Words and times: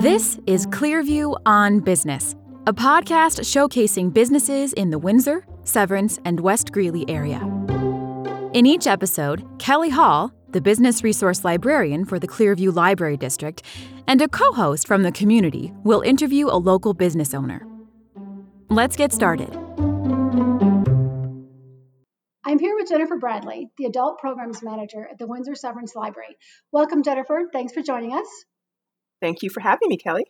This 0.00 0.40
is 0.46 0.66
Clearview 0.68 1.38
on 1.44 1.80
Business, 1.80 2.34
a 2.66 2.72
podcast 2.72 3.40
showcasing 3.40 4.14
businesses 4.14 4.72
in 4.72 4.88
the 4.88 4.98
Windsor, 4.98 5.44
Severance, 5.64 6.18
and 6.24 6.40
West 6.40 6.72
Greeley 6.72 7.04
area. 7.06 7.38
In 8.54 8.64
each 8.64 8.86
episode, 8.86 9.46
Kelly 9.58 9.90
Hall, 9.90 10.32
the 10.52 10.60
business 10.62 11.04
resource 11.04 11.44
librarian 11.44 12.06
for 12.06 12.18
the 12.18 12.26
Clearview 12.26 12.74
Library 12.74 13.18
District, 13.18 13.62
and 14.08 14.22
a 14.22 14.28
co 14.28 14.52
host 14.52 14.86
from 14.86 15.02
the 15.02 15.12
community 15.12 15.70
will 15.84 16.00
interview 16.00 16.46
a 16.46 16.56
local 16.56 16.94
business 16.94 17.34
owner. 17.34 17.66
Let's 18.70 18.96
get 18.96 19.12
started. 19.12 19.54
I'm 22.42 22.58
here 22.58 22.74
with 22.74 22.88
Jennifer 22.88 23.18
Bradley, 23.18 23.68
the 23.76 23.84
Adult 23.84 24.18
Programs 24.18 24.62
Manager 24.62 25.06
at 25.10 25.18
the 25.18 25.26
Windsor 25.26 25.54
Severance 25.54 25.94
Library. 25.94 26.38
Welcome, 26.72 27.02
Jennifer. 27.02 27.50
Thanks 27.52 27.74
for 27.74 27.82
joining 27.82 28.14
us. 28.14 28.26
Thank 29.20 29.42
you 29.42 29.50
for 29.50 29.60
having 29.60 29.88
me, 29.88 29.96
Kelly. 29.96 30.24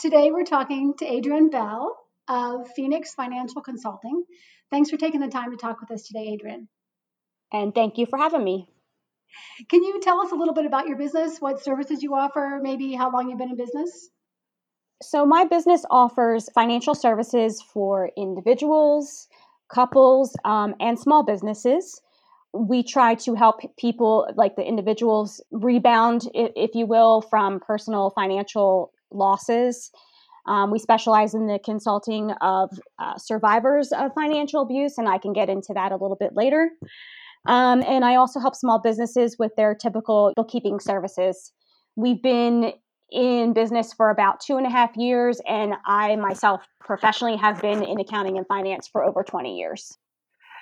Today 0.00 0.30
we're 0.32 0.44
talking 0.44 0.94
to 0.98 1.06
Adrian 1.06 1.50
Bell 1.50 1.96
of 2.28 2.68
Phoenix 2.74 3.14
Financial 3.14 3.62
Consulting. 3.62 4.24
Thanks 4.70 4.90
for 4.90 4.96
taking 4.96 5.20
the 5.20 5.28
time 5.28 5.50
to 5.50 5.56
talk 5.56 5.80
with 5.80 5.90
us 5.90 6.06
today, 6.06 6.30
Adrian. 6.32 6.68
And 7.52 7.74
thank 7.74 7.98
you 7.98 8.06
for 8.06 8.18
having 8.18 8.42
me. 8.42 8.68
Can 9.68 9.82
you 9.82 10.00
tell 10.00 10.20
us 10.20 10.32
a 10.32 10.34
little 10.34 10.54
bit 10.54 10.66
about 10.66 10.86
your 10.86 10.96
business, 10.96 11.40
what 11.40 11.62
services 11.62 12.02
you 12.02 12.14
offer, 12.14 12.60
maybe 12.62 12.94
how 12.94 13.12
long 13.12 13.28
you've 13.28 13.38
been 13.38 13.50
in 13.50 13.56
business? 13.56 14.08
So, 15.02 15.26
my 15.26 15.44
business 15.44 15.84
offers 15.90 16.48
financial 16.54 16.94
services 16.94 17.60
for 17.60 18.10
individuals, 18.16 19.28
couples, 19.68 20.36
um, 20.44 20.74
and 20.80 20.98
small 20.98 21.24
businesses 21.24 22.00
we 22.54 22.84
try 22.84 23.16
to 23.16 23.34
help 23.34 23.60
people 23.76 24.28
like 24.36 24.54
the 24.54 24.62
individuals 24.62 25.42
rebound 25.50 26.28
if, 26.34 26.74
you 26.74 26.86
will 26.86 27.20
from 27.20 27.58
personal 27.58 28.10
financial 28.10 28.92
losses. 29.10 29.90
Um, 30.46 30.70
we 30.70 30.78
specialize 30.78 31.34
in 31.34 31.46
the 31.46 31.58
consulting 31.58 32.30
of 32.40 32.70
uh, 33.00 33.18
survivors 33.18 33.90
of 33.92 34.12
financial 34.14 34.62
abuse 34.62 34.98
and 34.98 35.08
i 35.08 35.18
can 35.18 35.32
get 35.32 35.48
into 35.48 35.72
that 35.74 35.90
a 35.90 35.96
little 35.96 36.16
bit 36.18 36.34
later. 36.34 36.70
Um, 37.46 37.82
and 37.82 38.04
i 38.04 38.14
also 38.14 38.38
help 38.40 38.54
small 38.54 38.78
businesses 38.78 39.36
with 39.38 39.52
their 39.56 39.74
typical 39.74 40.32
bookkeeping 40.36 40.80
services. 40.80 41.52
We've 41.96 42.22
been 42.22 42.72
in 43.10 43.52
business 43.52 43.92
for 43.92 44.10
about 44.10 44.40
two 44.40 44.56
and 44.56 44.66
a 44.66 44.70
half 44.70 44.96
years 44.96 45.40
and 45.46 45.74
i 45.86 46.16
myself 46.16 46.62
professionally 46.80 47.36
have 47.36 47.60
been 47.60 47.82
in 47.82 48.00
accounting 48.00 48.38
and 48.38 48.46
finance 48.46 48.88
for 48.88 49.04
over 49.04 49.22
20 49.22 49.56
years 49.56 49.98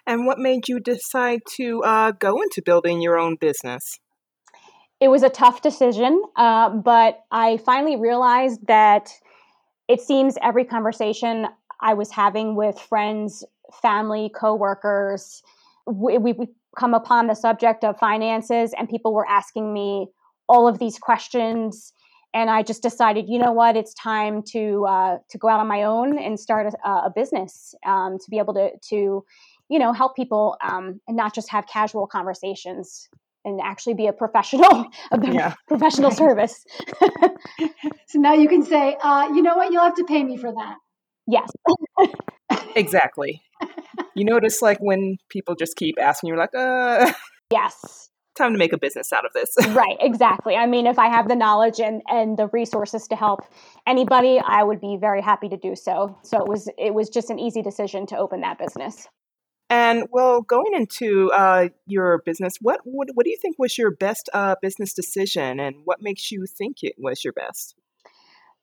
and 0.07 0.27
what 0.27 0.39
made 0.39 0.69
you 0.69 0.81
decide 0.81 1.41
to 1.57 1.83
uh, 1.83 2.13
go 2.13 2.41
into 2.43 2.63
building 2.65 3.01
your 3.01 3.19
own 3.19 3.37
business? 3.37 3.99
It 5.01 5.09
was 5.09 5.23
a 5.23 5.29
tough 5.29 5.63
decision, 5.63 6.23
uh, 6.37 6.71
but 6.71 7.21
I 7.31 7.57
finally 7.59 7.97
realized 7.97 8.67
that 8.69 9.11
it 9.89 10.01
seems 10.01 10.39
every 10.43 10.65
conversation 10.65 11.47
I 11.81 11.95
was 11.95 12.11
having 12.13 12.55
with 12.55 12.79
friends, 12.79 13.45
family, 13.81 14.31
coworkers, 14.35 15.43
we, 15.87 16.19
we 16.19 16.35
come 16.79 16.95
upon 16.95 17.27
the 17.27 17.35
subject 17.35 17.85
of 17.85 17.99
finances, 17.99 18.73
and 18.79 18.89
people 18.89 19.13
were 19.13 19.29
asking 19.29 19.73
me 19.75 20.07
all 20.49 20.69
of 20.69 20.79
these 20.79 20.99
questions 20.99 21.93
and 22.35 22.49
I 22.49 22.63
just 22.63 22.83
decided, 22.83 23.27
you 23.29 23.39
know 23.39 23.53
what, 23.53 23.77
it's 23.77 23.93
time 23.95 24.43
to 24.53 24.87
uh, 24.87 25.19
to 25.29 25.39
go 25.39 25.49
out 25.49 25.61
on 25.61 25.69
my 25.69 25.83
own 25.83 26.19
and 26.19 26.39
start 26.41 26.73
a, 26.85 26.89
a 26.89 27.13
business 27.15 27.75
um, 27.87 28.19
to 28.19 28.31
be 28.31 28.39
able 28.39 28.55
to 28.55 28.71
to 28.91 29.25
you 29.73 29.79
know 29.79 29.95
help 29.95 30.15
people 30.15 30.57
um, 30.61 31.01
and 31.09 31.17
not 31.17 31.35
just 31.35 31.51
have 31.51 31.67
casual 31.67 32.07
conversations 32.07 33.09
and 33.45 33.59
actually 33.65 33.95
be 33.95 34.07
a 34.07 34.13
professional 34.13 34.87
of 35.13 35.25
yeah. 35.25 35.55
professional 35.69 36.11
service. 36.25 36.65
So 38.07 38.19
now 38.19 38.35
you 38.35 38.49
can 38.49 38.63
say 38.63 38.97
uh, 39.03 39.31
you 39.35 39.43
know 39.43 39.57
what? 39.57 39.73
You'll 39.73 39.83
have 39.83 39.95
to 39.95 40.05
pay 40.05 40.23
me 40.23 40.37
for 40.37 40.53
that. 40.53 40.77
Yes. 41.27 41.51
Exactly. 42.77 43.41
You 44.15 44.27
notice 44.27 44.61
like 44.61 44.79
when 44.81 45.17
people 45.31 45.55
just 45.55 45.77
keep 45.77 45.97
asking 45.99 46.29
you're 46.29 46.37
like 46.37 46.55
uh. 46.55 47.11
Yes. 47.51 48.11
Time 48.35 48.53
to 48.53 48.59
make 48.59 48.73
a 48.73 48.79
business 48.79 49.13
out 49.13 49.25
of 49.25 49.33
this. 49.35 49.55
Right 49.75 49.97
exactly. 50.01 50.55
I 50.55 50.67
mean 50.67 50.87
if 50.87 50.99
i 50.99 51.09
have 51.09 51.29
the 51.29 51.37
knowledge 51.37 51.81
and 51.81 52.03
and 52.09 52.37
the 52.37 52.49
resources 52.49 53.09
to 53.09 53.17
help 53.17 53.41
anybody 53.87 54.41
i 54.45 54.63
would 54.63 54.81
be 54.81 54.99
very 55.01 55.23
happy 55.23 55.49
to 55.49 55.57
do 55.57 55.75
so. 55.77 56.19
So 56.23 56.39
it 56.39 56.49
was 56.49 56.69
it 56.77 56.93
was 56.93 57.09
just 57.09 57.31
an 57.31 57.39
easy 57.39 57.63
decision 57.63 58.07
to 58.09 58.19
open 58.19 58.43
that 58.43 58.59
business 58.59 59.09
and 59.73 60.05
well, 60.11 60.43
going 60.43 60.75
into 60.75 61.33
uh, 61.33 61.69
your 61.87 62.23
business, 62.27 62.59
what, 62.61 62.81
what, 62.85 63.09
what 63.15 63.25
do 63.25 63.31
you 63.31 63.39
think 63.41 63.59
was 63.59 63.79
your 63.79 63.91
best 63.91 64.29
uh, 64.35 64.55
business 64.61 64.93
decision, 64.93 65.59
and 65.59 65.77
what 65.85 66.03
makes 66.03 66.31
you 66.31 66.45
think 66.47 66.83
it 66.83 66.95
was 66.99 67.25
your 67.25 67.33
best? 67.33 67.75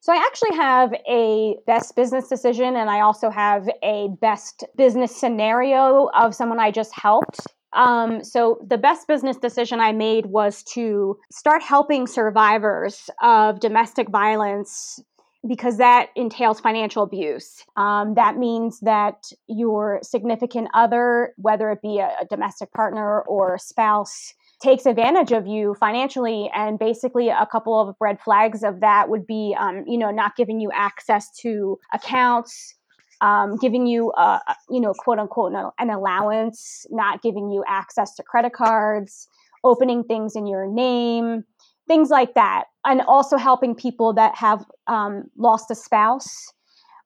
So 0.02 0.14
I 0.14 0.18
actually 0.18 0.56
have 0.56 0.94
a 1.09 1.56
best 1.66 1.96
business 1.96 2.28
decision, 2.28 2.75
and 2.75 2.92
I 2.92 3.00
also 3.00 3.31
have 3.31 3.68
a 3.84 4.09
best 4.22 4.64
business 4.78 5.16
scenario 5.16 6.12
of 6.16 6.36
someone 6.36 6.59
I 6.59 6.69
just 6.69 6.94
helped. 6.94 7.40
Um, 7.74 8.24
so 8.24 8.64
the 8.68 8.78
best 8.78 9.08
business 9.08 9.38
decision 9.38 9.80
I 9.80 9.92
made 9.92 10.28
was 10.28 10.62
to 10.75 11.18
start 11.31 11.64
helping 11.64 12.06
survivors 12.06 13.09
of 13.22 13.59
domestic 13.59 14.09
violence 14.09 15.00
because 15.47 15.77
that 15.77 16.09
entails 16.16 16.59
financial 16.59 17.03
abuse. 17.03 17.63
Um, 17.77 18.16
that 18.16 18.38
means 18.38 18.79
that 18.81 19.31
your 19.47 20.00
significant 20.03 20.67
other, 20.73 21.33
whether 21.38 21.72
it 21.72 21.81
be 21.81 22.00
a, 22.00 22.11
a 22.22 22.25
domestic 22.29 22.72
partner 22.73 23.22
or 23.22 23.55
a 23.55 23.59
spouse, 23.59 24.33
takes 24.61 24.85
advantage 24.85 25.31
of 25.31 25.47
you 25.47 25.73
financially 25.79 26.50
and 26.53 26.77
basically 26.77 27.29
a 27.29 27.47
couple 27.50 27.79
of 27.79 27.95
red 28.00 28.19
flags 28.19 28.63
of 28.63 28.81
that 28.81 29.09
would 29.09 29.25
be 29.25 29.55
um, 29.57 29.83
you 29.88 29.97
know 29.97 30.11
not 30.11 30.35
giving 30.35 30.59
you 30.59 30.69
access 30.73 31.31
to 31.31 31.79
accounts 31.94 32.75
um, 33.21 33.57
giving 33.57 33.88
you 33.88 34.11
a 34.17 34.39
you 34.69 34.81
know 34.81 34.94
quote 34.94 35.19
unquote 35.19 35.53
an 35.79 35.89
allowance 35.89 36.85
not 36.89 37.21
giving 37.21 37.50
you 37.50 37.63
access 37.67 38.16
to 38.16 38.23
credit 38.23 38.53
cards 38.53 39.27
opening 39.63 40.03
things 40.03 40.35
in 40.35 40.45
your 40.45 40.67
name 40.67 41.44
things 41.89 42.09
like 42.09 42.35
that 42.35 42.66
and 42.85 43.01
also 43.01 43.35
helping 43.35 43.75
people 43.75 44.13
that 44.13 44.35
have 44.35 44.63
um, 44.88 45.23
lost 45.38 45.69
a 45.72 45.75
spouse 45.75 46.53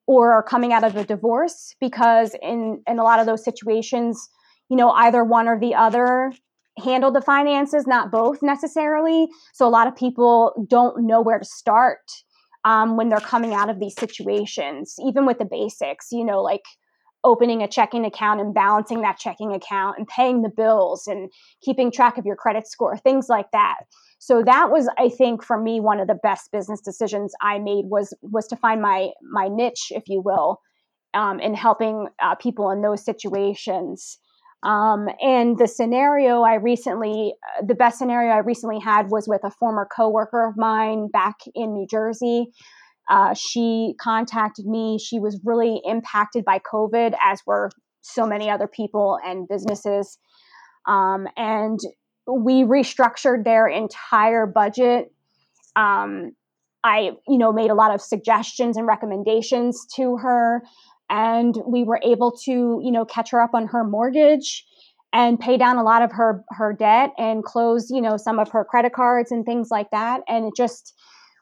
or 0.05 0.33
are 0.33 0.43
coming 0.43 0.73
out 0.73 0.83
of 0.83 0.95
a 0.97 1.05
divorce 1.05 1.73
because 1.79 2.35
in 2.41 2.83
in 2.87 2.99
a 2.99 3.03
lot 3.03 3.19
of 3.19 3.25
those 3.25 3.43
situations 3.43 4.29
you 4.69 4.75
know 4.75 4.91
either 4.91 5.23
one 5.23 5.47
or 5.47 5.57
the 5.57 5.73
other 5.73 6.33
handle 6.83 7.11
the 7.11 7.21
finances 7.21 7.85
not 7.85 8.11
both 8.11 8.41
necessarily. 8.41 9.27
So 9.53 9.67
a 9.67 9.69
lot 9.69 9.87
of 9.87 9.95
people 9.95 10.65
don't 10.67 11.05
know 11.05 11.21
where 11.21 11.39
to 11.39 11.45
start 11.45 12.11
um, 12.65 12.97
when 12.97 13.09
they're 13.09 13.19
coming 13.19 13.53
out 13.53 13.69
of 13.69 13.79
these 13.79 13.95
situations 13.95 14.95
even 15.05 15.25
with 15.25 15.37
the 15.37 15.45
basics 15.45 16.07
you 16.11 16.23
know 16.23 16.41
like 16.41 16.65
opening 17.23 17.61
a 17.61 17.67
checking 17.67 18.05
account 18.05 18.41
and 18.41 18.53
balancing 18.53 19.01
that 19.01 19.17
checking 19.17 19.53
account 19.53 19.97
and 19.97 20.07
paying 20.07 20.41
the 20.41 20.49
bills 20.49 21.07
and 21.07 21.31
keeping 21.61 21.91
track 21.91 22.17
of 22.17 22.25
your 22.25 22.35
credit 22.35 22.67
score 22.67 22.97
things 22.97 23.29
like 23.29 23.49
that. 23.51 23.81
So 24.19 24.41
that 24.43 24.71
was 24.71 24.89
i 24.97 25.09
think 25.09 25.43
for 25.43 25.61
me 25.61 25.79
one 25.79 25.99
of 25.99 26.07
the 26.07 26.15
best 26.15 26.51
business 26.51 26.79
decisions 26.81 27.33
i 27.41 27.59
made 27.59 27.85
was 27.85 28.13
was 28.21 28.47
to 28.47 28.55
find 28.55 28.81
my 28.81 29.09
my 29.21 29.47
niche 29.49 29.91
if 29.91 30.03
you 30.07 30.21
will 30.21 30.61
um, 31.13 31.39
in 31.39 31.53
helping 31.53 32.07
uh, 32.21 32.35
people 32.35 32.71
in 32.71 32.81
those 32.81 33.03
situations. 33.03 34.17
Um, 34.63 35.09
and 35.21 35.57
the 35.57 35.67
scenario 35.67 36.41
i 36.43 36.53
recently 36.53 37.33
uh, 37.59 37.65
the 37.65 37.75
best 37.75 37.97
scenario 37.97 38.31
i 38.31 38.37
recently 38.37 38.79
had 38.79 39.09
was 39.09 39.27
with 39.27 39.43
a 39.43 39.51
former 39.51 39.85
coworker 39.93 40.47
of 40.47 40.55
mine 40.55 41.09
back 41.09 41.35
in 41.53 41.73
new 41.73 41.85
jersey 41.85 42.53
uh, 43.09 43.33
she 43.33 43.93
contacted 43.99 44.65
me 44.65 44.97
she 44.97 45.19
was 45.19 45.39
really 45.43 45.81
impacted 45.85 46.43
by 46.45 46.59
covid 46.59 47.13
as 47.21 47.41
were 47.45 47.69
so 48.01 48.25
many 48.25 48.49
other 48.49 48.67
people 48.67 49.17
and 49.25 49.47
businesses 49.47 50.17
um, 50.87 51.27
and 51.37 51.79
we 52.27 52.63
restructured 52.63 53.43
their 53.43 53.67
entire 53.67 54.45
budget. 54.45 55.11
Um, 55.75 56.31
I, 56.83 57.11
you 57.27 57.37
know, 57.37 57.53
made 57.53 57.69
a 57.71 57.75
lot 57.75 57.93
of 57.93 58.01
suggestions 58.01 58.75
and 58.77 58.85
recommendations 58.85 59.85
to 59.95 60.17
her, 60.17 60.63
and 61.09 61.55
we 61.65 61.83
were 61.83 61.99
able 62.03 62.31
to, 62.45 62.81
you 62.83 62.91
know, 62.91 63.05
catch 63.05 63.31
her 63.31 63.41
up 63.41 63.51
on 63.53 63.67
her 63.67 63.83
mortgage 63.83 64.65
and 65.13 65.39
pay 65.39 65.57
down 65.57 65.77
a 65.77 65.83
lot 65.83 66.01
of 66.01 66.11
her 66.11 66.43
her 66.49 66.73
debt 66.73 67.11
and 67.17 67.43
close, 67.43 67.89
you 67.89 68.01
know, 68.01 68.17
some 68.17 68.39
of 68.39 68.49
her 68.51 68.65
credit 68.65 68.93
cards 68.93 69.31
and 69.31 69.45
things 69.45 69.69
like 69.71 69.89
that. 69.91 70.21
And 70.27 70.45
it 70.45 70.53
just 70.57 70.93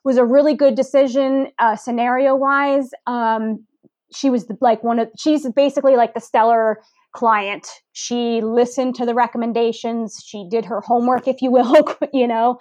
was 0.03 0.17
a 0.17 0.25
really 0.25 0.55
good 0.55 0.75
decision, 0.75 1.47
uh, 1.59 1.75
scenario 1.75 2.35
wise. 2.35 2.89
Um, 3.07 3.65
she 4.13 4.29
was 4.29 4.45
like 4.59 4.83
one 4.83 4.99
of 4.99 5.09
she's 5.17 5.49
basically 5.51 5.95
like 5.95 6.13
the 6.13 6.19
stellar 6.19 6.81
client. 7.13 7.67
She 7.93 8.41
listened 8.41 8.95
to 8.95 9.05
the 9.05 9.13
recommendations. 9.13 10.23
She 10.25 10.47
did 10.49 10.65
her 10.65 10.81
homework, 10.81 11.27
if 11.27 11.41
you 11.41 11.51
will, 11.51 11.75
you 12.13 12.27
know, 12.27 12.57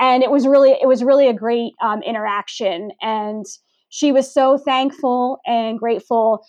and 0.00 0.22
it 0.22 0.30
was 0.30 0.46
really 0.46 0.72
it 0.72 0.86
was 0.86 1.02
really 1.02 1.28
a 1.28 1.34
great 1.34 1.72
um, 1.82 2.02
interaction. 2.02 2.90
And 3.00 3.46
she 3.88 4.12
was 4.12 4.32
so 4.32 4.56
thankful 4.58 5.38
and 5.46 5.78
grateful, 5.78 6.44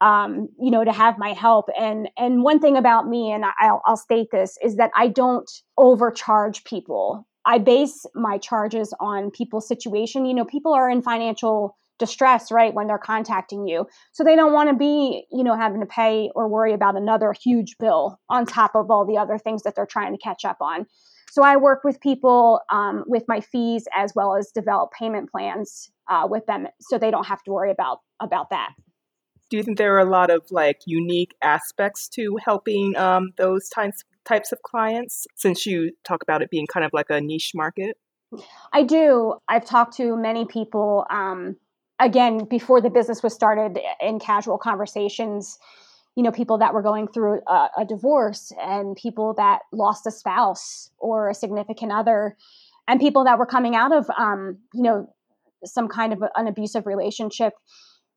um, 0.00 0.48
you 0.60 0.70
know, 0.70 0.84
to 0.84 0.92
have 0.92 1.18
my 1.18 1.32
help. 1.32 1.66
And 1.78 2.08
and 2.18 2.42
one 2.42 2.60
thing 2.60 2.76
about 2.76 3.08
me, 3.08 3.32
and 3.32 3.44
I'll, 3.60 3.82
I'll 3.86 3.96
state 3.96 4.28
this, 4.32 4.56
is 4.62 4.76
that 4.76 4.90
I 4.96 5.08
don't 5.08 5.50
overcharge 5.76 6.64
people. 6.64 7.26
I 7.48 7.56
base 7.56 8.04
my 8.14 8.36
charges 8.36 8.92
on 9.00 9.30
people's 9.30 9.66
situation. 9.66 10.26
You 10.26 10.34
know, 10.34 10.44
people 10.44 10.74
are 10.74 10.90
in 10.90 11.00
financial 11.00 11.74
distress, 11.98 12.52
right, 12.52 12.74
when 12.74 12.86
they're 12.86 12.98
contacting 12.98 13.66
you. 13.66 13.86
So 14.12 14.22
they 14.22 14.36
don't 14.36 14.52
want 14.52 14.68
to 14.68 14.76
be, 14.76 15.24
you 15.32 15.42
know, 15.42 15.56
having 15.56 15.80
to 15.80 15.86
pay 15.86 16.30
or 16.34 16.46
worry 16.46 16.74
about 16.74 16.94
another 16.94 17.32
huge 17.32 17.78
bill 17.78 18.20
on 18.28 18.44
top 18.44 18.72
of 18.74 18.90
all 18.90 19.06
the 19.06 19.16
other 19.16 19.38
things 19.38 19.62
that 19.62 19.74
they're 19.74 19.86
trying 19.86 20.12
to 20.12 20.18
catch 20.18 20.44
up 20.44 20.58
on. 20.60 20.86
So 21.30 21.42
I 21.42 21.56
work 21.56 21.84
with 21.84 22.02
people 22.02 22.60
um, 22.70 23.04
with 23.06 23.24
my 23.28 23.40
fees 23.40 23.88
as 23.96 24.12
well 24.14 24.36
as 24.36 24.50
develop 24.54 24.90
payment 24.92 25.30
plans 25.30 25.90
uh, 26.06 26.28
with 26.28 26.44
them, 26.44 26.66
so 26.82 26.98
they 26.98 27.10
don't 27.10 27.26
have 27.26 27.42
to 27.44 27.52
worry 27.52 27.70
about 27.70 28.00
about 28.20 28.50
that. 28.50 28.72
Do 29.50 29.56
you 29.56 29.62
think 29.62 29.78
there 29.78 29.94
are 29.94 30.00
a 30.00 30.10
lot 30.10 30.30
of 30.30 30.42
like 30.50 30.80
unique 30.84 31.34
aspects 31.40 32.08
to 32.10 32.38
helping 32.44 32.94
um, 32.96 33.30
those 33.38 33.70
types 33.70 34.04
types 34.28 34.52
of 34.52 34.62
clients? 34.62 35.26
Since 35.36 35.66
you 35.66 35.92
talk 36.06 36.22
about 36.22 36.42
it 36.42 36.50
being 36.50 36.66
kind 36.66 36.84
of 36.84 36.92
like 36.92 37.06
a 37.10 37.20
niche 37.20 37.52
market. 37.54 37.96
I 38.72 38.82
do. 38.82 39.34
I've 39.48 39.64
talked 39.64 39.96
to 39.96 40.16
many 40.16 40.44
people. 40.44 41.06
Um, 41.10 41.56
again, 41.98 42.44
before 42.44 42.80
the 42.80 42.90
business 42.90 43.22
was 43.22 43.32
started, 43.32 43.78
in 44.00 44.18
casual 44.18 44.58
conversations 44.58 45.58
you 46.18 46.24
know 46.24 46.32
people 46.32 46.58
that 46.58 46.74
were 46.74 46.82
going 46.82 47.06
through 47.06 47.40
a, 47.46 47.68
a, 47.78 47.84
divorce 47.84 48.50
and 48.60 48.96
people 48.96 49.34
that 49.34 49.60
lost 49.72 50.04
a 50.04 50.10
spouse 50.10 50.90
or 50.98 51.30
a 51.30 51.34
significant 51.34 51.92
other 51.92 52.36
and 52.88 52.98
people 52.98 53.22
that 53.22 53.38
were 53.38 53.46
coming 53.46 53.76
out 53.76 53.92
of 53.92 54.10
um, 54.18 54.58
you 54.74 54.82
know 54.82 55.14
some 55.64 55.86
kind 55.86 56.12
of 56.12 56.24
an 56.34 56.48
abusive 56.48 56.86
relationship 56.86 57.52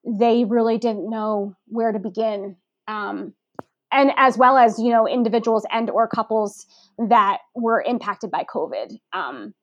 they 0.04 0.46
really 0.46 0.80
didn't 0.80 1.08
know 1.12 1.56
where 1.68 1.92
to 1.92 2.00
begin 2.00 2.56
um, 2.88 3.36
and 3.92 4.12
as 4.18 4.38
well 4.38 4.58
as 4.58 4.80
you 4.80 4.90
know 4.90 5.08
individuals 5.08 5.66
and 5.72 5.90
or 5.90 6.08
couples 6.08 6.66
that 6.98 7.40
were 7.56 7.82
impacted 7.82 8.32
by 8.32 8.44
covid 8.44 8.94
um, 9.14 9.54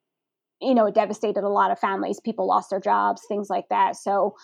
you 0.61 0.75
know 0.75 0.87
it 0.87 0.95
devastated 0.95 1.45
a 1.45 1.49
lot 1.49 1.71
of 1.71 1.79
families 1.79 2.21
people 2.21 2.47
lost 2.47 2.71
their 2.71 2.81
jobs 2.81 3.23
things 3.29 3.49
like 3.51 3.69
that 3.71 3.97
so 3.97 4.35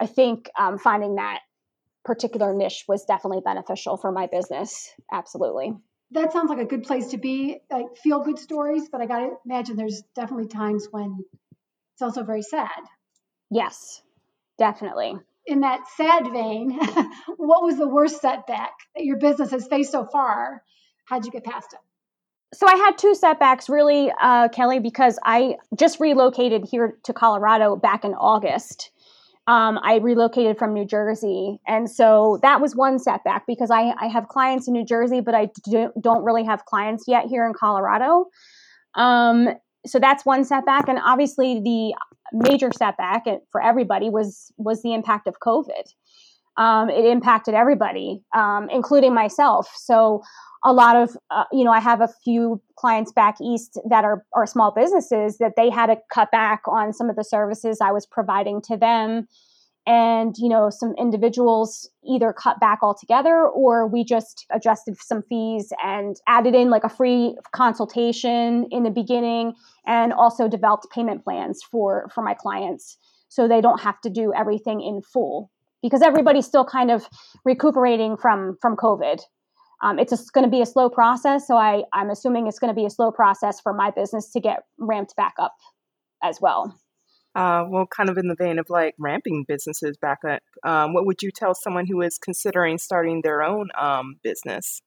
i 0.00 0.06
think 0.06 0.48
um, 0.58 0.78
finding 0.78 1.16
that 1.16 1.40
particular 2.04 2.54
niche 2.54 2.84
was 2.88 3.04
definitely 3.04 3.42
beneficial 3.44 3.96
for 3.96 4.12
my 4.12 4.26
business. 4.26 4.90
Absolutely. 5.12 5.74
That 6.12 6.32
sounds 6.32 6.48
like 6.48 6.58
a 6.58 6.64
good 6.64 6.82
place 6.82 7.08
to 7.08 7.18
be, 7.18 7.60
like 7.70 7.86
feel 8.02 8.20
good 8.22 8.38
stories, 8.38 8.88
but 8.90 9.00
I 9.00 9.06
got 9.06 9.20
to 9.20 9.30
imagine 9.44 9.76
there's 9.76 10.02
definitely 10.16 10.48
times 10.48 10.88
when 10.90 11.18
it's 11.94 12.02
also 12.02 12.24
very 12.24 12.42
sad. 12.42 12.80
Yes, 13.50 14.02
definitely. 14.58 15.16
In 15.50 15.60
that 15.60 15.80
sad 15.96 16.32
vein, 16.32 16.78
what 17.36 17.62
was 17.62 17.76
the 17.76 17.88
worst 17.88 18.20
setback 18.20 18.72
that 18.94 19.04
your 19.04 19.18
business 19.18 19.50
has 19.50 19.66
faced 19.66 19.92
so 19.92 20.06
far? 20.06 20.62
How'd 21.06 21.26
you 21.26 21.32
get 21.32 21.44
past 21.44 21.72
it? 21.72 21.80
So 22.56 22.66
I 22.66 22.76
had 22.76 22.96
two 22.98 23.14
setbacks, 23.14 23.68
really, 23.68 24.12
uh, 24.20 24.48
Kelly, 24.48 24.80
because 24.80 25.18
I 25.24 25.56
just 25.76 26.00
relocated 26.00 26.64
here 26.70 26.98
to 27.04 27.12
Colorado 27.12 27.76
back 27.76 28.04
in 28.04 28.14
August 28.14 28.90
um, 29.50 29.80
I 29.82 29.96
relocated 29.96 30.58
from 30.58 30.74
New 30.74 30.84
Jersey. 30.84 31.58
And 31.66 31.90
so 31.90 32.38
that 32.42 32.60
was 32.60 32.76
one 32.76 33.00
setback 33.00 33.48
because 33.48 33.70
I, 33.70 33.92
I 34.00 34.06
have 34.06 34.28
clients 34.28 34.68
in 34.68 34.74
New 34.74 34.84
Jersey, 34.84 35.20
but 35.20 35.34
I 35.34 35.48
do, 35.68 35.90
not 36.04 36.22
really 36.22 36.44
have 36.44 36.64
clients 36.66 37.04
yet 37.08 37.24
here 37.26 37.44
in 37.44 37.52
Colorado. 37.52 38.26
Um, 38.94 39.48
so 39.86 39.98
that's 39.98 40.24
one 40.24 40.44
setback. 40.44 40.88
And 40.88 41.00
obviously, 41.04 41.60
the 41.60 41.94
major 42.32 42.70
setback 42.76 43.24
for 43.50 43.62
everybody 43.62 44.10
was 44.10 44.52
was 44.56 44.82
the 44.82 44.94
impact 44.94 45.26
of 45.26 45.40
COVID. 45.40 45.92
Um, 46.56 46.90
it 46.90 47.04
impacted 47.04 47.54
everybody, 47.54 48.22
um, 48.34 48.68
including 48.70 49.14
myself. 49.14 49.70
So 49.76 50.22
a 50.64 50.72
lot 50.72 50.96
of 50.96 51.16
uh, 51.30 51.44
you 51.52 51.64
know 51.64 51.70
i 51.70 51.80
have 51.80 52.00
a 52.00 52.08
few 52.22 52.60
clients 52.76 53.12
back 53.12 53.36
east 53.40 53.78
that 53.88 54.04
are, 54.04 54.24
are 54.34 54.46
small 54.46 54.70
businesses 54.70 55.38
that 55.38 55.54
they 55.56 55.70
had 55.70 55.86
to 55.86 55.96
cut 56.12 56.30
back 56.30 56.62
on 56.66 56.92
some 56.92 57.08
of 57.08 57.16
the 57.16 57.24
services 57.24 57.78
i 57.80 57.90
was 57.90 58.06
providing 58.06 58.60
to 58.60 58.76
them 58.76 59.26
and 59.86 60.34
you 60.38 60.48
know 60.48 60.70
some 60.70 60.94
individuals 60.98 61.88
either 62.04 62.32
cut 62.32 62.60
back 62.60 62.80
altogether 62.82 63.46
or 63.46 63.86
we 63.86 64.04
just 64.04 64.46
adjusted 64.50 64.96
some 65.00 65.22
fees 65.22 65.72
and 65.82 66.16
added 66.28 66.54
in 66.54 66.70
like 66.70 66.84
a 66.84 66.88
free 66.88 67.36
consultation 67.52 68.66
in 68.70 68.82
the 68.82 68.90
beginning 68.90 69.54
and 69.86 70.12
also 70.12 70.48
developed 70.48 70.86
payment 70.92 71.24
plans 71.24 71.62
for 71.62 72.08
for 72.14 72.22
my 72.22 72.34
clients 72.34 72.98
so 73.28 73.48
they 73.48 73.60
don't 73.60 73.80
have 73.80 74.00
to 74.00 74.10
do 74.10 74.32
everything 74.34 74.82
in 74.82 75.00
full 75.00 75.50
because 75.82 76.02
everybody's 76.02 76.46
still 76.46 76.64
kind 76.64 76.90
of 76.90 77.08
recuperating 77.44 78.16
from 78.16 78.56
from 78.60 78.76
covid 78.76 79.20
um, 79.82 79.98
it's 79.98 80.30
going 80.30 80.44
to 80.44 80.50
be 80.50 80.60
a 80.60 80.66
slow 80.66 80.90
process. 80.90 81.46
So 81.46 81.56
I, 81.56 81.84
I'm 81.92 82.10
assuming 82.10 82.46
it's 82.46 82.58
going 82.58 82.68
to 82.68 82.78
be 82.78 82.84
a 82.84 82.90
slow 82.90 83.10
process 83.10 83.60
for 83.60 83.72
my 83.72 83.90
business 83.90 84.30
to 84.32 84.40
get 84.40 84.64
ramped 84.78 85.16
back 85.16 85.34
up 85.38 85.56
as 86.22 86.38
well. 86.40 86.78
Uh, 87.34 87.64
well, 87.68 87.86
kind 87.86 88.08
of 88.08 88.18
in 88.18 88.26
the 88.26 88.34
vein 88.34 88.58
of 88.58 88.68
like 88.68 88.94
ramping 88.98 89.44
businesses 89.46 89.96
back 89.96 90.18
up, 90.28 90.42
um, 90.64 90.92
what 90.94 91.06
would 91.06 91.22
you 91.22 91.30
tell 91.30 91.54
someone 91.54 91.86
who 91.86 92.00
is 92.02 92.18
considering 92.18 92.76
starting 92.76 93.22
their 93.22 93.42
own 93.42 93.68
um, 93.78 94.16
business? 94.24 94.82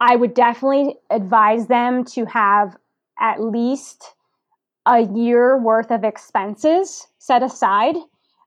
I 0.00 0.16
would 0.16 0.34
definitely 0.34 0.96
advise 1.10 1.66
them 1.66 2.04
to 2.06 2.24
have 2.26 2.76
at 3.20 3.42
least 3.42 4.14
a 4.86 5.02
year 5.02 5.58
worth 5.60 5.90
of 5.90 6.04
expenses 6.04 7.06
set 7.18 7.42
aside 7.42 7.96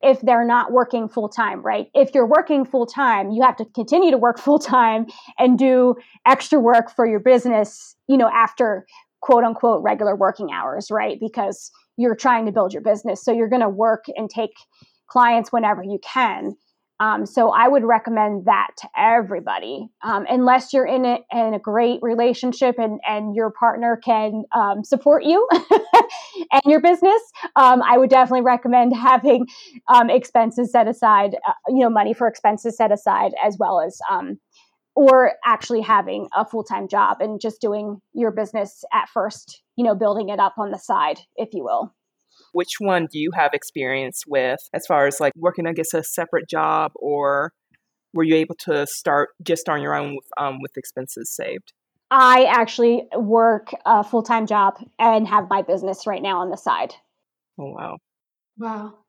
if 0.02 0.20
they're 0.22 0.46
not 0.46 0.72
working 0.72 1.08
full 1.08 1.30
time, 1.30 1.62
right? 1.62 1.88
If 1.94 2.16
you're 2.16 2.26
working 2.26 2.66
full 2.66 2.88
time, 2.88 3.32
you 3.32 3.44
have 3.44 3.56
to 3.58 3.66
continue 3.66 4.12
to 4.12 4.18
work 4.18 4.40
full 4.40 4.60
time 4.60 5.06
and 5.38 5.58
do 5.58 5.96
extra 6.26 6.60
work 6.60 6.90
for 6.96 7.06
your 7.06 7.20
business, 7.20 7.96
you 8.08 8.18
know, 8.18 8.30
after 8.34 8.86
quote 9.22 9.44
unquote 9.44 9.84
regular 9.84 10.16
working 10.16 10.52
hours, 10.52 10.90
right? 10.90 11.20
Because 11.20 11.72
you're 11.98 12.16
trying 12.16 12.46
to 12.46 12.52
build 12.52 12.74
your 12.74 12.82
business. 12.82 13.24
So 13.24 13.32
you're 13.32 13.50
going 13.50 13.62
to 13.62 13.70
work 13.70 14.06
and 14.16 14.30
take 14.30 14.54
clients 15.08 15.52
whenever 15.52 15.84
you 15.84 16.00
can. 16.04 16.56
Um, 17.02 17.26
so 17.26 17.50
I 17.50 17.68
would 17.68 17.84
recommend 17.84 18.46
that 18.46 18.68
to 18.78 18.88
everybody, 18.96 19.90
um, 20.04 20.24
unless 20.30 20.72
you're 20.72 20.86
in 20.86 21.04
it 21.04 21.22
in 21.32 21.56
a 21.56 21.60
great 21.60 21.98
relationship 22.04 22.76
and 22.78 23.00
and 23.08 23.36
your 23.36 23.50
partner 23.50 24.00
can 24.06 24.44
um, 24.56 24.84
support 24.84 25.24
you 25.24 25.50
and 26.52 26.62
your 26.68 26.80
business. 26.80 27.20
Um, 27.56 27.82
I 27.82 27.98
would 27.98 28.12
definitely 28.12 28.44
recommend 28.44 28.96
having 28.96 29.48
um, 29.88 30.12
expenses 30.12 30.72
set 30.72 30.88
aside, 30.88 31.36
uh, 31.48 31.54
you 31.70 31.80
know, 31.80 31.90
money 31.90 32.14
for 32.14 32.28
expenses 32.28 32.78
set 32.78 32.92
aside, 32.92 33.32
as 33.44 33.58
well 33.60 33.82
as 33.82 34.00
um, 34.12 34.40
or 34.96 35.34
actually 35.46 35.82
having 35.82 36.28
a 36.36 36.46
full 36.46 36.64
time 36.64 36.88
job 36.88 37.18
and 37.22 37.40
just 37.40 37.62
doing 37.62 38.02
your 38.14 38.32
business 38.32 38.84
at 38.94 39.10
first, 39.10 39.62
you 39.76 39.84
know, 39.84 39.96
building 39.96 40.30
it 40.30 40.40
up 40.40 40.56
on 40.58 40.72
the 40.72 40.78
side, 40.78 41.20
if 41.36 41.50
you 41.54 41.64
will. 41.64 41.94
Which 42.54 42.80
one 42.80 43.08
do 43.12 43.20
you 43.20 43.32
have 43.36 43.52
experience 43.54 44.24
with 44.28 44.60
as 44.74 44.86
far 44.88 45.08
as 45.08 45.20
like 45.20 45.34
working, 45.36 45.68
I 45.68 45.74
guess, 45.74 45.94
a 45.94 46.04
separate 46.04 46.50
job 46.50 46.92
or 46.96 47.52
were 48.14 48.24
you 48.24 48.36
able 48.36 48.56
to 48.66 48.86
start 48.88 49.30
just 49.42 49.70
on 49.70 49.82
your 49.82 49.96
own 49.96 50.16
with, 50.16 50.26
um, 50.38 50.60
with 50.62 50.76
expenses 50.78 51.34
saved? 51.34 51.74
I 52.10 52.44
actually 52.44 53.08
work 53.16 53.72
a 53.86 54.04
full 54.04 54.24
time 54.24 54.46
job 54.46 54.76
and 55.00 55.28
have 55.28 55.50
my 55.50 55.62
business 55.62 56.06
right 56.06 56.22
now 56.22 56.40
on 56.42 56.50
the 56.50 56.58
side. 56.58 56.94
Oh 57.58 57.72
wow! 57.72 57.98
Wow, 58.58 58.94
it's 58.98 59.01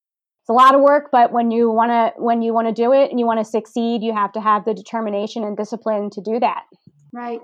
a 0.53 0.55
lot 0.55 0.75
of 0.75 0.83
work, 0.83 1.09
but 1.11 1.33
when 1.33 1.51
you 1.51 1.71
want 1.71 1.91
to 1.91 2.13
when 2.23 2.43
you 2.43 2.53
want 2.53 2.69
to 2.69 2.75
do 2.75 2.93
it 2.93 3.11
and 3.11 3.19
you 3.19 3.27
want 3.27 3.41
to 3.41 3.45
succeed, 3.45 4.03
you 4.03 4.13
have 4.13 4.33
to 4.33 4.41
have 4.41 4.65
the 4.65 4.75
determination 4.75 5.45
and 5.45 5.57
discipline 5.57 6.11
to 6.11 6.21
do 6.21 6.39
that. 6.39 6.65
Right. 7.13 7.41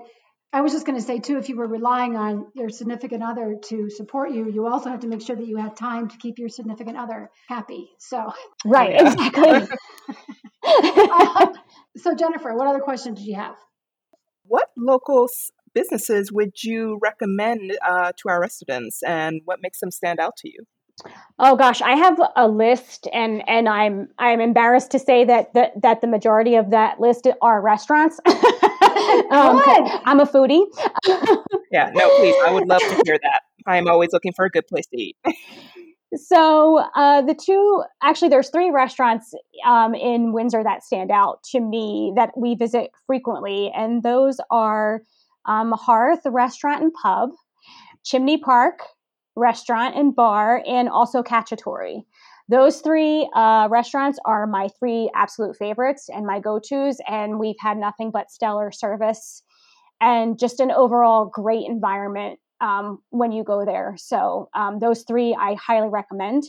I 0.51 0.61
was 0.61 0.71
just 0.71 0.85
going 0.85 0.97
to 0.97 1.03
say 1.05 1.19
too, 1.19 1.37
if 1.37 1.49
you 1.49 1.57
were 1.57 1.67
relying 1.67 2.15
on 2.15 2.47
your 2.55 2.69
significant 2.69 3.23
other 3.23 3.55
to 3.69 3.89
support 3.89 4.31
you, 4.31 4.49
you 4.51 4.67
also 4.67 4.89
have 4.89 5.01
to 5.01 5.07
make 5.07 5.21
sure 5.21 5.35
that 5.35 5.45
you 5.45 5.57
have 5.57 5.75
time 5.75 6.07
to 6.09 6.17
keep 6.17 6.39
your 6.39 6.49
significant 6.49 6.97
other 6.97 7.29
happy. 7.47 7.89
So 7.99 8.31
right, 8.65 8.93
yeah. 8.93 9.13
exactly. 9.13 9.77
uh, 10.63 11.47
so 11.97 12.15
Jennifer, 12.15 12.55
what 12.55 12.67
other 12.67 12.79
questions 12.79 13.19
did 13.19 13.27
you 13.27 13.35
have? 13.35 13.55
What 14.43 14.69
local 14.75 15.27
businesses 15.73 16.31
would 16.31 16.63
you 16.63 16.99
recommend 17.01 17.77
uh, 17.87 18.11
to 18.17 18.29
our 18.29 18.41
residents, 18.41 19.03
and 19.03 19.41
what 19.45 19.59
makes 19.61 19.79
them 19.79 19.91
stand 19.91 20.19
out 20.19 20.35
to 20.37 20.49
you? 20.49 20.65
Oh 21.41 21.55
gosh, 21.55 21.81
I 21.81 21.95
have 21.95 22.19
a 22.35 22.47
list, 22.47 23.07
and 23.13 23.47
and 23.47 23.69
I'm 23.69 24.09
I'm 24.17 24.41
embarrassed 24.41 24.91
to 24.91 24.99
say 24.99 25.23
that 25.23 25.53
the, 25.53 25.71
that 25.81 26.01
the 26.01 26.07
majority 26.07 26.55
of 26.55 26.71
that 26.71 26.99
list 26.99 27.27
are 27.41 27.61
restaurants. 27.61 28.19
um, 28.25 29.61
I'm 30.05 30.19
a 30.19 30.25
foodie. 30.25 30.65
yeah, 31.71 31.91
no, 31.93 32.09
please. 32.17 32.35
I 32.45 32.51
would 32.51 32.67
love 32.67 32.81
to 32.81 33.01
hear 33.05 33.17
that. 33.23 33.41
I 33.65 33.77
am 33.77 33.87
always 33.87 34.09
looking 34.11 34.33
for 34.33 34.45
a 34.45 34.49
good 34.49 34.67
place 34.67 34.85
to 34.87 35.01
eat. 35.01 35.15
so 36.15 36.79
uh, 36.95 37.21
the 37.21 37.35
two, 37.35 37.83
actually, 38.03 38.29
there's 38.29 38.49
three 38.49 38.69
restaurants 38.69 39.33
um, 39.65 39.95
in 39.95 40.33
Windsor 40.33 40.63
that 40.63 40.83
stand 40.83 41.09
out 41.09 41.41
to 41.51 41.61
me 41.61 42.11
that 42.17 42.31
we 42.35 42.55
visit 42.55 42.91
frequently, 43.07 43.71
and 43.73 44.03
those 44.03 44.41
are 44.51 45.03
um, 45.45 45.71
Hearth 45.71 46.21
Restaurant 46.25 46.83
and 46.83 46.93
Pub, 46.93 47.29
Chimney 48.03 48.37
Park 48.37 48.81
Restaurant 49.35 49.95
and 49.95 50.15
Bar, 50.15 50.63
and 50.67 50.89
also 50.89 51.23
Cacciatore. 51.23 52.03
Those 52.49 52.81
three 52.81 53.29
uh, 53.35 53.67
restaurants 53.69 54.17
are 54.25 54.47
my 54.47 54.69
three 54.79 55.09
absolute 55.13 55.55
favorites 55.55 56.09
and 56.09 56.25
my 56.25 56.39
go 56.39 56.59
tos, 56.59 56.97
and 57.07 57.39
we've 57.39 57.59
had 57.59 57.77
nothing 57.77 58.09
but 58.11 58.31
stellar 58.31 58.71
service 58.71 59.43
and 60.01 60.39
just 60.39 60.59
an 60.59 60.71
overall 60.71 61.25
great 61.25 61.67
environment 61.67 62.39
um, 62.61 62.99
when 63.09 63.31
you 63.31 63.43
go 63.43 63.65
there. 63.65 63.95
So 63.97 64.49
um, 64.55 64.79
those 64.79 65.03
three 65.03 65.35
I 65.39 65.55
highly 65.55 65.89
recommend. 65.89 66.45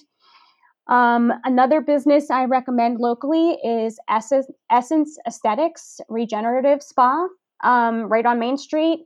Um, 0.86 1.32
another 1.44 1.80
business 1.80 2.30
I 2.30 2.46
recommend 2.46 2.98
locally 2.98 3.58
is 3.62 3.98
Essence, 4.08 4.46
Essence 4.70 5.18
Aesthetics 5.26 6.00
Regenerative 6.08 6.82
Spa, 6.82 7.28
um, 7.62 8.08
right 8.08 8.26
on 8.26 8.38
Main 8.38 8.56
Street. 8.56 9.00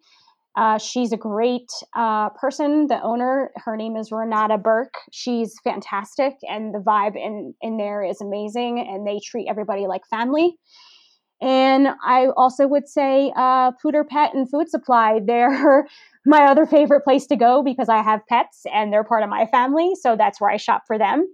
Uh, 0.57 0.79
she's 0.79 1.13
a 1.13 1.17
great 1.17 1.71
uh, 1.95 2.31
person. 2.31 2.87
The 2.87 3.03
owner, 3.03 3.51
her 3.57 3.77
name 3.77 3.97
is 3.97 4.13
Renata 4.13 4.59
Burke. 4.59 4.95
She's 5.11 5.55
fantastic, 5.65 6.35
and 6.43 6.73
the 6.73 6.79
vibe 6.79 7.17
in 7.17 7.55
in 7.61 7.77
there 7.77 8.05
is 8.05 8.21
amazing. 8.21 8.79
And 8.89 9.07
they 9.07 9.21
treat 9.25 9.49
everybody 9.49 9.87
like 9.87 10.03
family. 10.09 10.57
And 11.41 11.89
I 12.03 12.29
also 12.37 12.67
would 12.67 12.89
say 12.89 13.33
uh, 13.37 13.73
Pooter 13.73 14.09
Pet 14.09 14.35
and 14.35 14.49
Food 14.49 14.71
Supply. 14.71 15.21
They're 15.27 15.87
my 16.25 16.45
other 16.45 16.65
favorite 16.65 17.03
place 17.03 17.27
to 17.27 17.37
go 17.37 17.63
because 17.63 17.89
I 17.89 18.03
have 18.03 18.21
pets 18.29 18.63
and 18.73 18.93
they're 18.93 19.05
part 19.05 19.23
of 19.23 19.29
my 19.29 19.47
family. 19.47 19.93
So 20.01 20.17
that's 20.17 20.41
where 20.41 20.51
I 20.51 20.57
shop 20.57 20.85
for 20.87 20.97
them. 20.97 21.27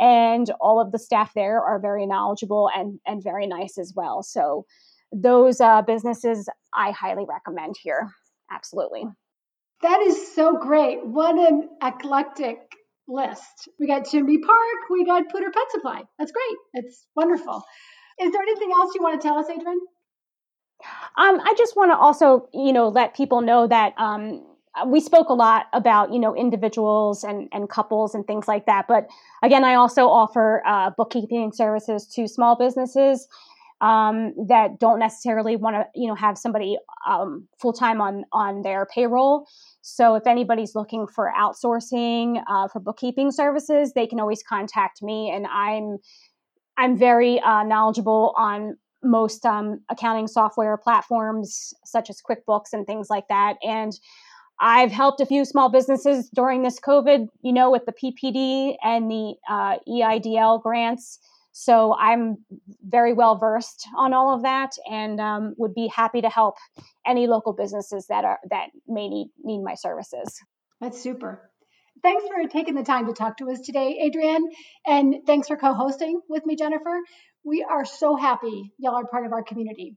And 0.00 0.50
all 0.60 0.80
of 0.80 0.90
the 0.90 0.98
staff 0.98 1.32
there 1.34 1.60
are 1.60 1.78
very 1.78 2.06
knowledgeable 2.06 2.70
and, 2.74 2.98
and 3.06 3.22
very 3.22 3.46
nice 3.46 3.76
as 3.76 3.92
well. 3.94 4.22
So 4.22 4.64
those 5.12 5.60
uh, 5.60 5.82
businesses 5.82 6.48
I 6.72 6.92
highly 6.92 7.26
recommend 7.28 7.74
here. 7.82 8.08
Absolutely. 8.50 9.04
That 9.82 10.00
is 10.02 10.34
so 10.34 10.56
great. 10.58 11.06
What 11.06 11.36
an 11.36 11.68
eclectic 11.82 12.58
list. 13.06 13.68
We 13.78 13.86
got 13.86 14.06
Chimney 14.08 14.38
Park, 14.38 14.90
we 14.90 15.04
got 15.04 15.24
Pooter 15.28 15.52
Pet 15.52 15.70
Supply. 15.70 16.02
That's 16.18 16.32
great. 16.32 16.84
It's 16.84 17.06
wonderful. 17.14 17.62
Is 18.20 18.32
there 18.32 18.42
anything 18.42 18.70
else 18.76 18.94
you 18.94 19.02
want 19.02 19.20
to 19.20 19.26
tell 19.26 19.38
us, 19.38 19.48
Adrian? 19.48 19.80
Um, 21.16 21.40
I 21.40 21.54
just 21.56 21.76
want 21.76 21.90
to 21.90 21.96
also, 21.96 22.48
you 22.52 22.72
know, 22.72 22.88
let 22.88 23.14
people 23.14 23.40
know 23.40 23.66
that 23.66 23.94
um, 23.98 24.44
we 24.86 25.00
spoke 25.00 25.28
a 25.28 25.34
lot 25.34 25.66
about, 25.72 26.12
you 26.12 26.18
know, 26.18 26.36
individuals 26.36 27.24
and, 27.24 27.48
and 27.52 27.68
couples 27.68 28.14
and 28.14 28.26
things 28.26 28.46
like 28.46 28.66
that. 28.66 28.86
But 28.88 29.08
again, 29.42 29.64
I 29.64 29.74
also 29.74 30.08
offer 30.08 30.62
uh, 30.66 30.90
bookkeeping 30.96 31.52
services 31.52 32.06
to 32.14 32.28
small 32.28 32.56
businesses 32.56 33.28
um, 33.80 34.34
that 34.48 34.78
don't 34.80 34.98
necessarily 34.98 35.56
want 35.56 35.76
to, 35.76 35.86
you 35.94 36.08
know, 36.08 36.14
have 36.14 36.36
somebody 36.36 36.78
um, 37.06 37.46
full 37.60 37.72
time 37.72 38.00
on 38.00 38.24
on 38.32 38.62
their 38.62 38.86
payroll. 38.86 39.46
So 39.82 40.14
if 40.14 40.26
anybody's 40.26 40.74
looking 40.74 41.06
for 41.06 41.32
outsourcing 41.38 42.42
uh, 42.48 42.68
for 42.68 42.80
bookkeeping 42.80 43.30
services, 43.30 43.92
they 43.94 44.06
can 44.06 44.20
always 44.20 44.42
contact 44.42 45.02
me, 45.02 45.30
and 45.30 45.46
I'm 45.46 45.98
I'm 46.76 46.96
very 46.96 47.40
uh, 47.40 47.64
knowledgeable 47.64 48.34
on 48.36 48.76
most 49.02 49.46
um, 49.46 49.80
accounting 49.90 50.26
software 50.26 50.76
platforms 50.76 51.72
such 51.84 52.10
as 52.10 52.20
QuickBooks 52.20 52.72
and 52.72 52.86
things 52.86 53.08
like 53.10 53.28
that. 53.28 53.56
And 53.62 53.92
I've 54.60 54.90
helped 54.90 55.20
a 55.20 55.26
few 55.26 55.44
small 55.44 55.68
businesses 55.68 56.28
during 56.34 56.62
this 56.62 56.80
COVID, 56.80 57.28
you 57.42 57.52
know, 57.52 57.70
with 57.70 57.84
the 57.86 57.92
PPP 57.92 58.76
and 58.82 59.10
the 59.10 59.34
uh, 59.48 59.78
EIDL 59.88 60.62
grants. 60.62 61.20
So 61.52 61.94
I'm 61.98 62.38
very 62.82 63.12
well 63.12 63.36
versed 63.36 63.86
on 63.96 64.12
all 64.12 64.34
of 64.34 64.42
that, 64.42 64.70
and 64.90 65.20
um, 65.20 65.54
would 65.58 65.74
be 65.74 65.88
happy 65.88 66.20
to 66.20 66.28
help 66.28 66.56
any 67.06 67.26
local 67.26 67.52
businesses 67.52 68.06
that 68.08 68.24
are 68.24 68.38
that 68.50 68.68
may 68.86 69.08
need 69.08 69.30
need 69.42 69.62
my 69.62 69.74
services. 69.74 70.38
That's 70.80 71.00
super. 71.00 71.50
Thanks 72.02 72.24
for 72.28 72.48
taking 72.48 72.76
the 72.76 72.84
time 72.84 73.06
to 73.06 73.12
talk 73.12 73.38
to 73.38 73.50
us 73.50 73.60
today, 73.60 74.00
Adrienne, 74.06 74.44
and 74.86 75.16
thanks 75.26 75.48
for 75.48 75.56
co-hosting 75.56 76.20
with 76.28 76.46
me, 76.46 76.54
Jennifer. 76.54 77.00
We 77.44 77.66
are 77.68 77.84
so 77.84 78.14
happy 78.14 78.72
y'all 78.78 78.94
are 78.94 79.06
part 79.06 79.26
of 79.26 79.32
our 79.32 79.42
community. 79.42 79.96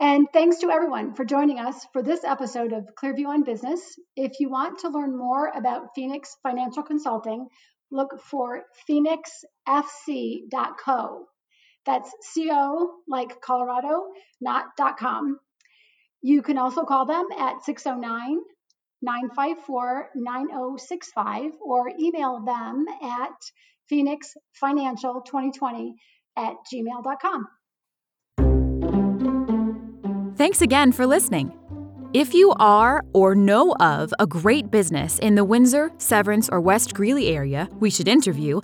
And 0.00 0.26
thanks 0.32 0.58
to 0.58 0.70
everyone 0.70 1.14
for 1.14 1.24
joining 1.24 1.60
us 1.60 1.86
for 1.92 2.02
this 2.02 2.24
episode 2.24 2.72
of 2.72 2.88
Clearview 3.00 3.26
on 3.26 3.44
Business. 3.44 3.80
If 4.16 4.40
you 4.40 4.50
want 4.50 4.80
to 4.80 4.88
learn 4.88 5.16
more 5.16 5.52
about 5.54 5.94
Phoenix 5.94 6.36
Financial 6.42 6.82
Consulting, 6.82 7.46
look 7.90 8.20
for 8.20 8.62
phoenixfc.co. 8.88 11.26
That's 11.86 12.10
CO 12.34 12.90
like 13.06 13.40
Colorado, 13.40 14.06
not 14.40 14.66
.com. 14.98 15.38
You 16.22 16.42
can 16.42 16.56
also 16.56 16.84
call 16.84 17.04
them 17.06 17.26
at 17.38 17.62
609 17.64 18.38
954 19.02 20.10
9065 20.14 21.52
or 21.60 21.90
email 22.00 22.42
them 22.44 22.86
at 23.02 23.32
phoenixfinancial2020 23.92 25.92
at 26.36 26.54
gmail.com. 26.72 27.46
Thanks 30.36 30.62
again 30.62 30.92
for 30.92 31.06
listening. 31.06 31.52
If 32.14 32.32
you 32.32 32.54
are 32.60 33.04
or 33.12 33.34
know 33.34 33.74
of 33.80 34.14
a 34.20 34.26
great 34.26 34.70
business 34.70 35.18
in 35.18 35.34
the 35.34 35.44
Windsor, 35.44 35.90
Severance, 35.98 36.48
or 36.48 36.60
West 36.60 36.94
Greeley 36.94 37.34
area 37.34 37.68
we 37.80 37.90
should 37.90 38.06
interview, 38.06 38.60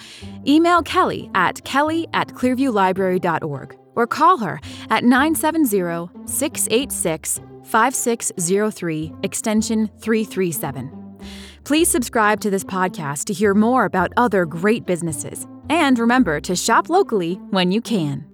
email 0.47 0.83
Kelly 0.85 1.29
at 1.35 1.65
kelly 1.65 2.07
at 2.15 2.29
clearviewlibrary.org 2.29 3.77
or 3.97 4.07
call 4.07 4.39
her 4.39 4.61
at 4.89 5.03
970 5.03 6.11
686 6.27 7.41
5603, 7.65 9.13
extension 9.25 9.91
337. 9.99 11.19
Please 11.65 11.89
subscribe 11.89 12.41
to 12.43 12.51
this 12.51 12.63
podcast 12.63 13.25
to 13.25 13.33
hear 13.33 13.53
more 13.53 13.85
about 13.85 14.13
other 14.17 14.47
great 14.47 14.87
businesses. 14.87 15.49
And 15.69 15.99
remember 15.99 16.41
to 16.43 16.55
shop 16.55 16.89
locally 16.89 17.35
when 17.51 17.73
you 17.73 17.81
can. 17.81 18.30